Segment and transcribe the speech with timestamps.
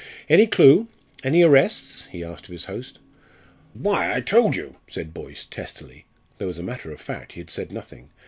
[0.27, 0.87] "Any clue?
[1.23, 2.97] Any arrests?" he asked of his host.
[3.75, 6.05] "Why, I told you," said Boyce, testily,
[6.39, 8.09] though as a matter of fact he had said nothing.